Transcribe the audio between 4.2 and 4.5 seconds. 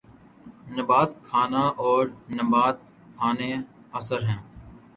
ہیں